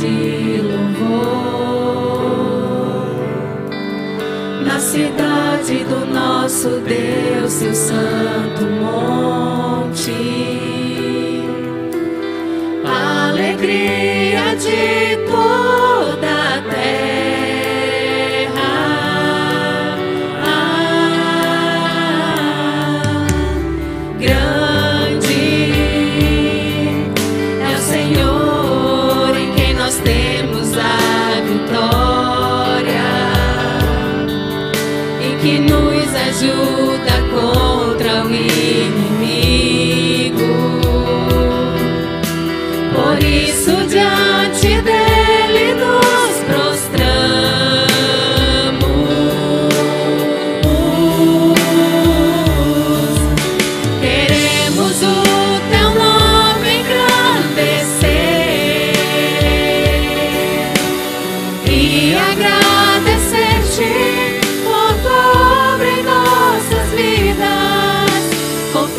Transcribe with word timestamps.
de 0.00 0.62
louvor. 0.62 1.60
Na 4.64 4.80
cidade 4.80 5.84
do 5.84 6.06
nosso 6.06 6.80
Deus, 6.80 7.52
seu 7.52 7.74
santo 7.74 8.64
monte. 8.80 9.59
Temos 30.02 30.72
a 30.76 31.40
vitória 31.42 33.10
e 35.20 35.36
que 35.40 35.58
nos 35.58 36.14
ajuda 36.14 37.14
contra 37.30 38.24
o 38.24 38.34
inimigo. 38.34 39.09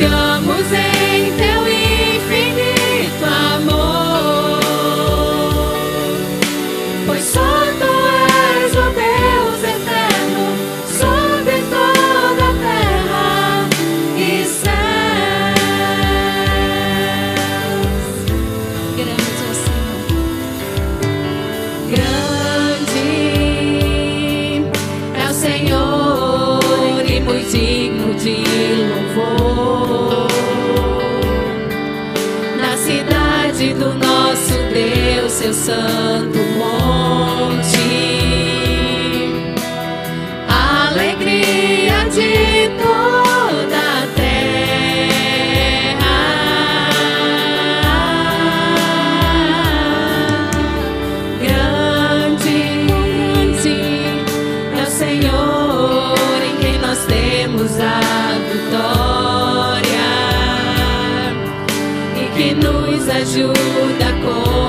Confiamos 0.00 0.72
em 0.72 1.36
teu 1.36 1.60
infinito 1.68 3.22
amor, 3.22 4.60
pois 7.04 7.22
só 7.22 7.40
tu 7.78 7.92
és 8.64 8.72
o 8.72 8.88
Deus 8.96 9.62
eterno 9.62 10.44
sobre 10.88 11.56
toda 11.68 12.46
terra 12.62 13.68
e 14.16 14.20
céus. 14.46 15.60
Grande 18.96 19.42
é 19.44 19.50
o 19.50 19.54
Senhor. 19.66 20.00
Grande 22.80 23.04
é 25.14 25.24
o 25.28 25.34
Senhor 25.34 27.04
e 27.06 27.20
muito 27.20 27.50
digno 27.50 28.59
do 33.68 33.92
nosso 33.92 34.54
Deus, 34.72 35.32
seu 35.32 35.52
santo 35.52 36.38
ajuda 63.20 64.12
contra 64.24 64.59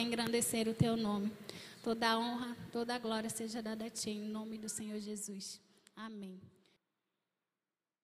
engrandecer 0.00 0.68
o 0.68 0.74
teu 0.74 0.96
nome. 0.96 1.32
Toda 1.82 2.18
honra, 2.18 2.56
toda 2.72 2.98
glória 2.98 3.30
seja 3.30 3.62
dada 3.62 3.86
a 3.86 3.90
ti, 3.90 4.10
em 4.10 4.20
nome 4.20 4.58
do 4.58 4.68
Senhor 4.68 4.98
Jesus. 4.98 5.60
Amém. 5.96 6.40